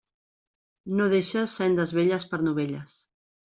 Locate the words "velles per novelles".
2.01-3.01